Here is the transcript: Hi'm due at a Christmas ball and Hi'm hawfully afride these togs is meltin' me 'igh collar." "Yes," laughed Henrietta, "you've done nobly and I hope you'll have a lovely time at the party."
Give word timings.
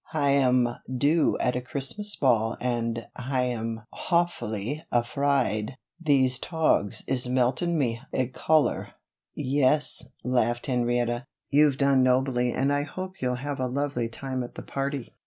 Hi'm 0.13 0.67
due 0.97 1.37
at 1.37 1.55
a 1.55 1.61
Christmas 1.61 2.15
ball 2.15 2.57
and 2.59 3.05
Hi'm 3.17 3.81
hawfully 3.93 4.83
afride 4.91 5.75
these 6.01 6.39
togs 6.39 7.03
is 7.05 7.27
meltin' 7.29 7.77
me 7.77 8.01
'igh 8.11 8.31
collar." 8.33 8.93
"Yes," 9.35 10.03
laughed 10.23 10.65
Henrietta, 10.65 11.27
"you've 11.51 11.77
done 11.77 12.01
nobly 12.01 12.51
and 12.51 12.73
I 12.73 12.81
hope 12.81 13.21
you'll 13.21 13.35
have 13.45 13.59
a 13.59 13.67
lovely 13.67 14.09
time 14.09 14.41
at 14.41 14.55
the 14.55 14.63
party." 14.63 15.13